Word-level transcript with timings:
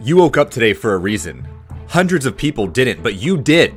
You 0.00 0.16
woke 0.16 0.36
up 0.36 0.48
today 0.48 0.74
for 0.74 0.94
a 0.94 0.98
reason. 0.98 1.46
Hundreds 1.88 2.24
of 2.24 2.36
people 2.36 2.68
didn't, 2.68 3.02
but 3.02 3.16
you 3.16 3.36
did. 3.36 3.74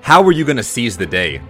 How 0.00 0.24
are 0.24 0.32
you 0.32 0.44
going 0.44 0.56
to 0.56 0.62
seize 0.62 0.96
the 0.96 1.06
day? 1.06 1.40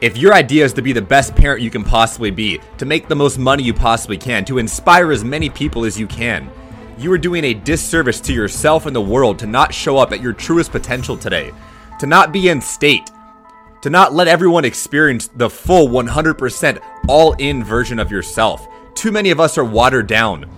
If 0.00 0.16
your 0.16 0.32
idea 0.32 0.64
is 0.64 0.72
to 0.74 0.82
be 0.82 0.92
the 0.92 1.02
best 1.02 1.34
parent 1.34 1.60
you 1.60 1.70
can 1.70 1.82
possibly 1.82 2.30
be, 2.30 2.60
to 2.78 2.86
make 2.86 3.08
the 3.08 3.16
most 3.16 3.36
money 3.36 3.64
you 3.64 3.74
possibly 3.74 4.16
can, 4.16 4.44
to 4.44 4.58
inspire 4.58 5.10
as 5.10 5.24
many 5.24 5.50
people 5.50 5.84
as 5.84 5.98
you 5.98 6.06
can, 6.06 6.48
you 6.98 7.10
are 7.10 7.18
doing 7.18 7.42
a 7.44 7.54
disservice 7.54 8.20
to 8.20 8.32
yourself 8.32 8.86
and 8.86 8.94
the 8.94 9.00
world 9.00 9.36
to 9.40 9.46
not 9.46 9.74
show 9.74 9.96
up 9.96 10.12
at 10.12 10.20
your 10.20 10.32
truest 10.32 10.70
potential 10.70 11.16
today, 11.16 11.50
to 11.98 12.06
not 12.06 12.32
be 12.32 12.48
in 12.48 12.60
state, 12.60 13.10
to 13.82 13.90
not 13.90 14.14
let 14.14 14.28
everyone 14.28 14.64
experience 14.64 15.26
the 15.28 15.50
full 15.50 15.88
100% 15.88 16.80
all 17.08 17.32
in 17.34 17.64
version 17.64 17.98
of 17.98 18.12
yourself. 18.12 18.68
Too 18.94 19.10
many 19.10 19.30
of 19.30 19.40
us 19.40 19.58
are 19.58 19.64
watered 19.64 20.06
down. 20.06 20.48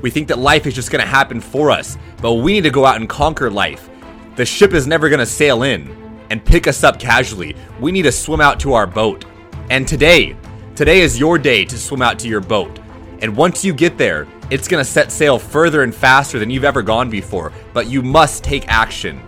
We 0.00 0.10
think 0.10 0.28
that 0.28 0.38
life 0.38 0.66
is 0.66 0.74
just 0.74 0.90
going 0.90 1.02
to 1.02 1.08
happen 1.08 1.40
for 1.40 1.70
us, 1.70 1.98
but 2.22 2.34
we 2.34 2.52
need 2.52 2.64
to 2.64 2.70
go 2.70 2.84
out 2.84 2.96
and 2.96 3.08
conquer 3.08 3.50
life. 3.50 3.90
The 4.36 4.44
ship 4.44 4.72
is 4.72 4.86
never 4.86 5.08
going 5.08 5.18
to 5.18 5.26
sail 5.26 5.64
in 5.64 5.90
and 6.30 6.44
pick 6.44 6.66
us 6.66 6.84
up 6.84 6.98
casually. 7.00 7.56
We 7.80 7.90
need 7.90 8.02
to 8.02 8.12
swim 8.12 8.40
out 8.40 8.60
to 8.60 8.74
our 8.74 8.86
boat. 8.86 9.24
And 9.70 9.86
today, 9.86 10.36
today 10.76 11.00
is 11.00 11.18
your 11.18 11.38
day 11.38 11.64
to 11.64 11.78
swim 11.78 12.02
out 12.02 12.18
to 12.20 12.28
your 12.28 12.40
boat. 12.40 12.78
And 13.20 13.36
once 13.36 13.64
you 13.64 13.72
get 13.72 13.98
there, 13.98 14.28
it's 14.50 14.68
going 14.68 14.84
to 14.84 14.90
set 14.90 15.10
sail 15.10 15.38
further 15.38 15.82
and 15.82 15.94
faster 15.94 16.38
than 16.38 16.50
you've 16.50 16.64
ever 16.64 16.82
gone 16.82 17.10
before. 17.10 17.52
But 17.72 17.88
you 17.88 18.00
must 18.00 18.44
take 18.44 18.68
action. 18.68 19.20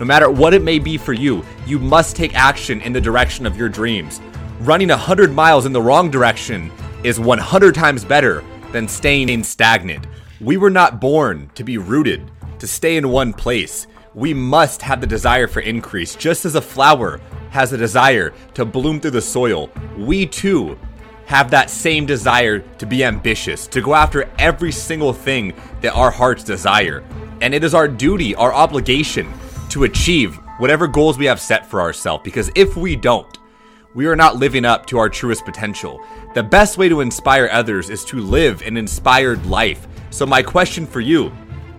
No 0.00 0.06
matter 0.06 0.30
what 0.30 0.54
it 0.54 0.62
may 0.62 0.78
be 0.78 0.98
for 0.98 1.12
you, 1.12 1.44
you 1.66 1.78
must 1.78 2.16
take 2.16 2.34
action 2.34 2.80
in 2.80 2.92
the 2.92 3.00
direction 3.00 3.46
of 3.46 3.56
your 3.56 3.68
dreams. 3.68 4.20
Running 4.60 4.88
100 4.88 5.32
miles 5.32 5.66
in 5.66 5.72
the 5.72 5.80
wrong 5.80 6.10
direction 6.10 6.72
is 7.04 7.20
100 7.20 7.74
times 7.74 8.04
better 8.04 8.42
than 8.72 8.88
staying 8.88 9.28
in 9.28 9.44
stagnant. 9.44 10.06
We 10.40 10.56
were 10.56 10.70
not 10.70 11.00
born 11.00 11.50
to 11.54 11.64
be 11.64 11.78
rooted, 11.78 12.30
to 12.58 12.66
stay 12.66 12.96
in 12.96 13.08
one 13.08 13.32
place. 13.32 13.86
We 14.14 14.34
must 14.34 14.82
have 14.82 15.00
the 15.00 15.06
desire 15.06 15.46
for 15.46 15.60
increase, 15.60 16.14
just 16.14 16.44
as 16.44 16.54
a 16.54 16.60
flower 16.60 17.20
has 17.50 17.72
a 17.72 17.78
desire 17.78 18.32
to 18.54 18.64
bloom 18.64 19.00
through 19.00 19.12
the 19.12 19.20
soil. 19.20 19.70
We 19.96 20.26
too 20.26 20.78
have 21.26 21.50
that 21.50 21.70
same 21.70 22.06
desire 22.06 22.58
to 22.58 22.86
be 22.86 23.04
ambitious, 23.04 23.66
to 23.68 23.80
go 23.80 23.94
after 23.94 24.28
every 24.38 24.72
single 24.72 25.12
thing 25.12 25.52
that 25.80 25.94
our 25.94 26.10
hearts 26.10 26.42
desire. 26.42 27.04
And 27.40 27.54
it 27.54 27.62
is 27.62 27.74
our 27.74 27.86
duty, 27.86 28.34
our 28.34 28.52
obligation 28.52 29.32
to 29.70 29.84
achieve 29.84 30.34
whatever 30.58 30.86
goals 30.86 31.18
we 31.18 31.26
have 31.26 31.40
set 31.40 31.64
for 31.64 31.80
ourselves, 31.80 32.24
because 32.24 32.50
if 32.54 32.76
we 32.76 32.96
don't, 32.96 33.38
we 33.92 34.06
are 34.06 34.14
not 34.14 34.36
living 34.36 34.64
up 34.64 34.86
to 34.86 34.98
our 34.98 35.08
truest 35.08 35.44
potential. 35.44 36.00
The 36.34 36.42
best 36.42 36.78
way 36.78 36.88
to 36.88 37.00
inspire 37.00 37.48
others 37.50 37.90
is 37.90 38.04
to 38.06 38.20
live 38.20 38.62
an 38.62 38.76
inspired 38.76 39.44
life. 39.46 39.88
So, 40.10 40.24
my 40.26 40.42
question 40.42 40.86
for 40.86 41.00
you 41.00 41.32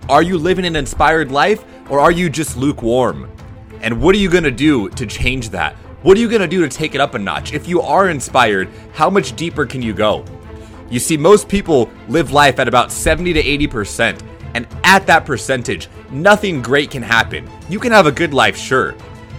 are 0.08 0.22
you 0.22 0.36
living 0.36 0.66
an 0.66 0.76
inspired 0.76 1.30
life 1.30 1.64
or 1.88 2.00
are 2.00 2.10
you 2.10 2.28
just 2.28 2.56
lukewarm? 2.56 3.30
And 3.80 4.00
what 4.00 4.14
are 4.14 4.18
you 4.18 4.28
going 4.28 4.44
to 4.44 4.50
do 4.50 4.90
to 4.90 5.06
change 5.06 5.50
that? 5.50 5.74
What 6.02 6.16
are 6.16 6.20
you 6.20 6.28
going 6.28 6.42
to 6.42 6.48
do 6.48 6.60
to 6.60 6.68
take 6.68 6.94
it 6.94 7.00
up 7.00 7.14
a 7.14 7.18
notch? 7.18 7.52
If 7.52 7.66
you 7.66 7.80
are 7.80 8.10
inspired, 8.10 8.68
how 8.92 9.08
much 9.08 9.34
deeper 9.34 9.64
can 9.64 9.80
you 9.80 9.94
go? 9.94 10.24
You 10.90 10.98
see, 10.98 11.16
most 11.16 11.48
people 11.48 11.90
live 12.08 12.32
life 12.32 12.58
at 12.58 12.68
about 12.68 12.92
70 12.92 13.32
to 13.32 13.42
80%, 13.42 14.20
and 14.54 14.66
at 14.84 15.06
that 15.06 15.24
percentage, 15.24 15.88
nothing 16.10 16.60
great 16.60 16.90
can 16.90 17.02
happen. 17.02 17.48
You 17.68 17.78
can 17.78 17.92
have 17.92 18.06
a 18.06 18.12
good 18.12 18.34
life, 18.34 18.56
sure, 18.56 18.94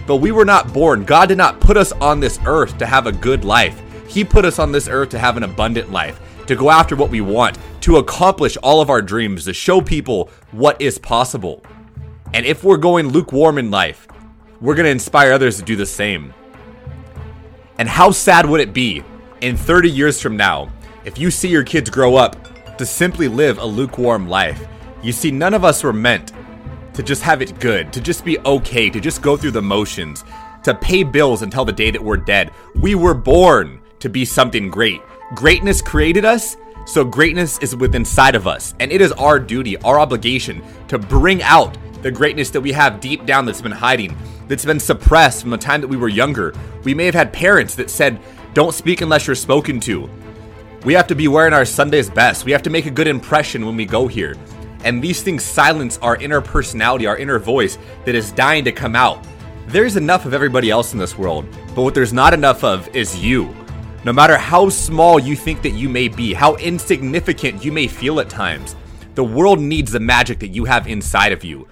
but 0.06 0.16
we 0.16 0.32
were 0.32 0.44
not 0.44 0.72
born. 0.72 1.04
God 1.04 1.28
did 1.28 1.38
not 1.38 1.60
put 1.60 1.76
us 1.76 1.92
on 1.92 2.20
this 2.20 2.38
earth 2.46 2.76
to 2.78 2.86
have 2.86 3.06
a 3.06 3.12
good 3.12 3.44
life. 3.44 3.80
He 4.08 4.24
put 4.24 4.44
us 4.44 4.58
on 4.58 4.72
this 4.72 4.88
earth 4.88 5.08
to 5.10 5.18
have 5.18 5.36
an 5.36 5.42
abundant 5.42 5.90
life, 5.90 6.20
to 6.46 6.56
go 6.56 6.70
after 6.70 6.94
what 6.94 7.10
we 7.10 7.20
want, 7.20 7.58
to 7.82 7.96
accomplish 7.96 8.56
all 8.58 8.80
of 8.80 8.90
our 8.90 9.02
dreams, 9.02 9.44
to 9.44 9.54
show 9.54 9.80
people 9.80 10.30
what 10.52 10.80
is 10.80 10.98
possible. 10.98 11.64
And 12.32 12.44
if 12.44 12.64
we're 12.64 12.76
going 12.76 13.08
lukewarm 13.08 13.58
in 13.58 13.70
life, 13.70 14.06
we're 14.60 14.74
going 14.74 14.84
to 14.84 14.90
inspire 14.90 15.32
others 15.32 15.56
to 15.58 15.62
do 15.62 15.76
the 15.76 15.86
same. 15.86 16.34
And 17.78 17.88
how 17.88 18.10
sad 18.10 18.46
would 18.46 18.60
it 18.60 18.72
be 18.72 19.02
in 19.40 19.56
30 19.56 19.90
years 19.90 20.20
from 20.20 20.36
now 20.36 20.70
if 21.04 21.18
you 21.18 21.30
see 21.30 21.48
your 21.48 21.64
kids 21.64 21.90
grow 21.90 22.16
up 22.16 22.36
to 22.78 22.86
simply 22.86 23.28
live 23.28 23.58
a 23.58 23.64
lukewarm 23.64 24.28
life? 24.28 24.66
You 25.02 25.12
see, 25.12 25.30
none 25.30 25.54
of 25.54 25.64
us 25.64 25.82
were 25.82 25.92
meant 25.92 26.32
to 26.94 27.02
just 27.02 27.22
have 27.22 27.42
it 27.42 27.58
good, 27.60 27.92
to 27.92 28.00
just 28.00 28.24
be 28.24 28.38
okay, 28.40 28.88
to 28.88 29.00
just 29.00 29.20
go 29.20 29.36
through 29.36 29.50
the 29.50 29.62
motions, 29.62 30.24
to 30.62 30.74
pay 30.74 31.02
bills 31.02 31.42
until 31.42 31.64
the 31.64 31.72
day 31.72 31.90
that 31.90 32.02
we're 32.02 32.16
dead. 32.16 32.50
We 32.74 32.94
were 32.94 33.14
born 33.14 33.80
to 34.00 34.08
be 34.08 34.24
something 34.24 34.70
great. 34.70 35.00
Greatness 35.34 35.82
created 35.82 36.24
us, 36.24 36.56
so 36.86 37.04
greatness 37.04 37.58
is 37.58 37.74
within 37.76 38.02
inside 38.02 38.34
of 38.34 38.46
us. 38.46 38.74
And 38.80 38.92
it 38.92 39.00
is 39.00 39.12
our 39.12 39.38
duty, 39.38 39.76
our 39.78 39.98
obligation 39.98 40.62
to 40.88 40.98
bring 40.98 41.42
out 41.42 41.76
the 42.02 42.10
greatness 42.10 42.50
that 42.50 42.60
we 42.60 42.72
have 42.72 43.00
deep 43.00 43.24
down 43.24 43.46
that's 43.46 43.62
been 43.62 43.72
hiding, 43.72 44.16
that's 44.46 44.64
been 44.64 44.80
suppressed 44.80 45.40
from 45.40 45.50
the 45.50 45.58
time 45.58 45.80
that 45.80 45.88
we 45.88 45.96
were 45.96 46.08
younger. 46.08 46.54
We 46.82 46.94
may 46.94 47.06
have 47.06 47.14
had 47.14 47.32
parents 47.32 47.74
that 47.76 47.90
said, 47.90 48.20
don't 48.52 48.74
speak 48.74 49.00
unless 49.00 49.26
you're 49.26 49.36
spoken 49.36 49.80
to. 49.80 50.08
We 50.84 50.92
have 50.92 51.06
to 51.06 51.14
be 51.14 51.28
wearing 51.28 51.54
our 51.54 51.64
Sunday's 51.64 52.10
best. 52.10 52.44
We 52.44 52.52
have 52.52 52.62
to 52.64 52.70
make 52.70 52.84
a 52.84 52.90
good 52.90 53.08
impression 53.08 53.64
when 53.64 53.74
we 53.74 53.86
go 53.86 54.06
here. 54.06 54.36
And 54.84 55.02
these 55.02 55.22
things 55.22 55.42
silence 55.42 55.98
our 56.02 56.16
inner 56.16 56.40
personality, 56.40 57.06
our 57.06 57.16
inner 57.16 57.38
voice 57.38 57.78
that 58.04 58.14
is 58.14 58.30
dying 58.32 58.64
to 58.64 58.72
come 58.72 58.94
out. 58.94 59.26
There's 59.66 59.96
enough 59.96 60.26
of 60.26 60.34
everybody 60.34 60.70
else 60.70 60.92
in 60.92 60.98
this 60.98 61.16
world, 61.16 61.46
but 61.74 61.82
what 61.82 61.94
there's 61.94 62.12
not 62.12 62.34
enough 62.34 62.62
of 62.62 62.94
is 62.94 63.18
you. 63.18 63.54
No 64.04 64.12
matter 64.12 64.36
how 64.36 64.68
small 64.68 65.18
you 65.18 65.34
think 65.34 65.62
that 65.62 65.70
you 65.70 65.88
may 65.88 66.08
be, 66.08 66.34
how 66.34 66.56
insignificant 66.56 67.64
you 67.64 67.72
may 67.72 67.86
feel 67.86 68.20
at 68.20 68.28
times, 68.28 68.76
the 69.14 69.24
world 69.24 69.58
needs 69.58 69.92
the 69.92 70.00
magic 70.00 70.38
that 70.40 70.48
you 70.48 70.66
have 70.66 70.86
inside 70.86 71.32
of 71.32 71.42
you. 71.42 71.66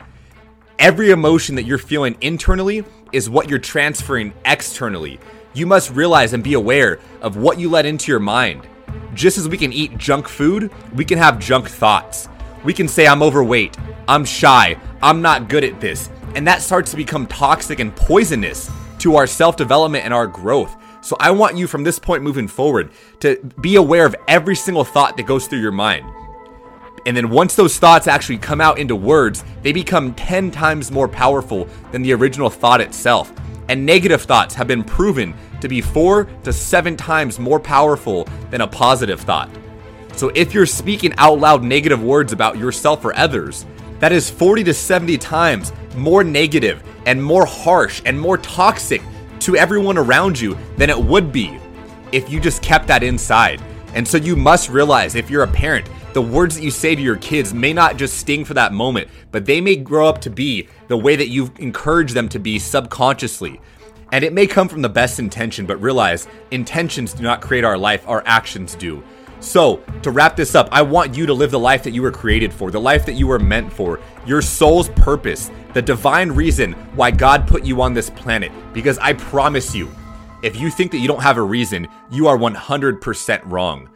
Every 0.79 1.11
emotion 1.11 1.55
that 1.57 1.65
you're 1.65 1.77
feeling 1.77 2.17
internally 2.23 2.85
is 3.13 3.29
what 3.29 3.51
you're 3.51 3.59
transferring 3.59 4.33
externally. 4.47 5.21
You 5.53 5.67
must 5.67 5.91
realize 5.91 6.33
and 6.33 6.43
be 6.43 6.55
aware 6.55 6.99
of 7.21 7.37
what 7.37 7.59
you 7.59 7.69
let 7.69 7.85
into 7.85 8.11
your 8.11 8.21
mind. 8.21 8.67
Just 9.13 9.37
as 9.37 9.49
we 9.49 9.59
can 9.59 9.73
eat 9.73 9.99
junk 9.99 10.27
food, 10.27 10.73
we 10.95 11.05
can 11.05 11.19
have 11.19 11.39
junk 11.39 11.69
thoughts. 11.69 12.29
We 12.65 12.73
can 12.73 12.89
say, 12.89 13.07
I'm 13.07 13.23
overweight, 13.23 13.77
I'm 14.09 14.25
shy, 14.25 14.77
I'm 15.03 15.23
not 15.23 15.49
good 15.49 15.65
at 15.65 15.81
this. 15.81 16.11
And 16.35 16.47
that 16.47 16.63
starts 16.63 16.91
to 16.93 16.97
become 16.97 17.27
toxic 17.27 17.81
and 17.81 17.95
poisonous 17.95 18.71
to 18.99 19.17
our 19.17 19.27
self 19.27 19.57
development 19.57 20.05
and 20.05 20.15
our 20.15 20.27
growth. 20.27 20.77
So 21.03 21.17
I 21.19 21.33
want 21.33 21.57
you 21.57 21.67
from 21.67 21.83
this 21.83 21.99
point 21.99 22.23
moving 22.23 22.47
forward 22.47 22.91
to 23.21 23.37
be 23.61 23.75
aware 23.77 24.07
of 24.07 24.15
every 24.29 24.55
single 24.55 24.85
thought 24.85 25.17
that 25.17 25.25
goes 25.25 25.49
through 25.49 25.61
your 25.61 25.73
mind. 25.73 26.07
And 27.05 27.17
then 27.17 27.31
once 27.31 27.57
those 27.57 27.79
thoughts 27.79 28.07
actually 28.07 28.39
come 28.39 28.61
out 28.61 28.79
into 28.79 28.95
words, 28.95 29.45
they 29.63 29.73
become 29.73 30.15
10 30.15 30.53
times 30.53 30.93
more 30.93 31.09
powerful 31.09 31.69
than 31.91 32.03
the 32.03 32.13
original 32.13 32.49
thought 32.49 32.81
itself. 32.81 33.33
And 33.69 33.85
negative 33.85 34.23
thoughts 34.23 34.55
have 34.55 34.69
been 34.69 34.85
proven 34.85 35.35
to 35.61 35.69
be 35.69 35.81
four 35.81 36.25
to 36.45 36.53
seven 36.53 36.97
times 36.97 37.41
more 37.41 37.59
powerful 37.59 38.29
than 38.51 38.61
a 38.61 38.67
positive 38.67 39.21
thought. 39.21 39.51
So 40.15 40.31
if 40.35 40.55
you're 40.55 40.67
speaking 40.67 41.15
out 41.19 41.39
loud 41.39 41.63
negative 41.63 42.03
words 42.03 42.33
about 42.33 42.59
yourself 42.59 43.05
or 43.05 43.17
others, 43.17 43.67
that 43.99 44.13
is 44.13 44.31
40 44.31 44.65
to 44.65 44.75
70 44.75 45.17
times 45.19 45.73
more 45.97 46.25
negative 46.25 46.83
and 47.07 47.23
more 47.23 47.47
harsh 47.47 48.03
and 48.05 48.19
more 48.19 48.39
toxic 48.39 49.03
to 49.41 49.57
everyone 49.57 49.99
around 49.99 50.39
you 50.41 50.57
than 50.77 50.91
it 50.91 50.99
would 50.99 51.33
be 51.33 51.59
if 52.13 52.31
you 52.31 52.41
just 52.41 52.63
kept 52.63 52.87
that 52.87 53.03
inside. 53.03 53.61
And 53.95 54.07
so 54.07 54.17
you 54.17 54.37
must 54.37 54.69
realize 54.69 55.15
if 55.15 55.31
you're 55.31 55.43
a 55.43 55.49
parent, 55.49 55.89
the 56.13 56.23
words 56.23 56.57
that 56.57 56.63
you 56.63 56.71
say 56.71 56.95
to 56.95 57.03
your 57.03 57.17
kids 57.17 57.55
may 57.55 57.73
not 57.73 57.97
just 57.97 58.19
sting 58.19 58.45
for 58.45 58.55
that 58.55 58.73
moment, 58.73 59.09
but 59.31 59.47
they 59.47 59.61
may 59.61 59.77
grow 59.77 60.09
up 60.09 60.21
to 60.23 60.31
be 60.31 60.69
the 60.89 60.97
way 60.97 61.17
that 61.17 61.29
you've 61.29 61.59
encouraged 61.59 62.15
them 62.15 62.29
to 62.31 62.39
be 62.39 62.59
subconsciously. 62.59 63.61
And 64.13 64.23
it 64.23 64.35
may 64.35 64.47
come 64.47 64.69
from 64.69 64.83
the 64.83 64.91
best 64.91 65.19
intention, 65.19 65.65
but 65.65 65.81
realize 65.81 66.29
intentions 66.51 67.15
do 67.15 67.23
not 67.23 67.41
create 67.41 67.65
our 67.65 67.79
life, 67.79 68.07
our 68.07 68.23
actions 68.27 68.75
do. 68.75 69.03
So, 69.43 69.83
to 70.03 70.13
wrap 70.13 70.37
this 70.37 70.55
up, 70.55 70.69
I 70.71 70.83
want 70.83 71.17
you 71.17 71.27
to 71.27 71.35
live 71.35 71.51
the 71.51 71.59
life 71.59 71.83
that 71.83 71.91
you 71.91 72.01
were 72.01 72.13
created 72.13 72.53
for, 72.53 72.71
the 72.71 72.81
life 72.81 73.05
that 73.07 73.15
you 73.15 73.27
were 73.27 73.41
meant 73.41 73.73
for, 73.73 73.99
your 74.25 74.41
soul's 74.41 74.89
purpose, 74.91 75.51
the 75.75 75.83
divine 75.83 76.31
reason 76.31 76.75
why 76.95 77.11
God 77.11 77.49
put 77.49 77.65
you 77.65 77.83
on 77.83 77.93
this 77.93 78.09
planet. 78.09 78.53
Because 78.73 78.99
I 78.99 79.15
promise 79.15 79.75
you, 79.75 79.91
if 80.45 80.55
you 80.55 80.71
think 80.71 80.93
that 80.93 80.99
you 80.99 81.09
don't 81.09 81.23
have 81.23 81.39
a 81.39 81.43
reason, 81.43 81.89
you 82.09 82.29
are 82.29 82.39
100% 82.39 83.43
wrong. 83.47 83.91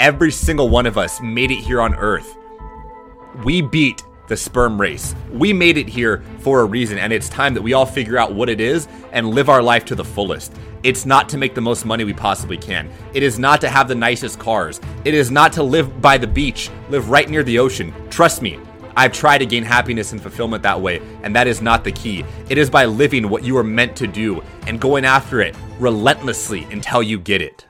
Every 0.00 0.32
single 0.32 0.68
one 0.68 0.84
of 0.84 0.98
us 0.98 1.20
made 1.20 1.52
it 1.52 1.60
here 1.60 1.80
on 1.80 1.94
Earth. 1.94 2.36
We 3.44 3.62
beat 3.62 4.02
the 4.28 4.36
sperm 4.36 4.80
race. 4.80 5.14
We 5.32 5.52
made 5.52 5.76
it 5.76 5.88
here 5.88 6.22
for 6.38 6.60
a 6.60 6.64
reason, 6.64 6.98
and 6.98 7.12
it's 7.12 7.28
time 7.28 7.54
that 7.54 7.62
we 7.62 7.72
all 7.72 7.86
figure 7.86 8.18
out 8.18 8.34
what 8.34 8.48
it 8.48 8.60
is 8.60 8.86
and 9.12 9.30
live 9.30 9.48
our 9.48 9.62
life 9.62 9.84
to 9.86 9.94
the 9.94 10.04
fullest. 10.04 10.54
It's 10.82 11.04
not 11.04 11.28
to 11.30 11.38
make 11.38 11.54
the 11.54 11.60
most 11.60 11.84
money 11.84 12.04
we 12.04 12.12
possibly 12.12 12.56
can. 12.56 12.88
It 13.14 13.22
is 13.22 13.38
not 13.38 13.60
to 13.62 13.68
have 13.68 13.88
the 13.88 13.94
nicest 13.94 14.38
cars. 14.38 14.80
It 15.04 15.14
is 15.14 15.30
not 15.30 15.52
to 15.54 15.62
live 15.62 16.00
by 16.00 16.18
the 16.18 16.26
beach, 16.26 16.70
live 16.88 17.10
right 17.10 17.28
near 17.28 17.42
the 17.42 17.58
ocean. 17.58 17.92
Trust 18.10 18.42
me, 18.42 18.58
I've 18.96 19.12
tried 19.12 19.38
to 19.38 19.46
gain 19.46 19.62
happiness 19.62 20.12
and 20.12 20.20
fulfillment 20.20 20.62
that 20.64 20.80
way, 20.80 21.00
and 21.22 21.34
that 21.36 21.46
is 21.46 21.62
not 21.62 21.84
the 21.84 21.92
key. 21.92 22.24
It 22.48 22.58
is 22.58 22.68
by 22.68 22.84
living 22.84 23.28
what 23.28 23.44
you 23.44 23.56
are 23.56 23.64
meant 23.64 23.96
to 23.96 24.06
do 24.06 24.42
and 24.66 24.80
going 24.80 25.04
after 25.04 25.40
it 25.40 25.54
relentlessly 25.78 26.64
until 26.72 27.02
you 27.02 27.18
get 27.18 27.40
it. 27.40 27.67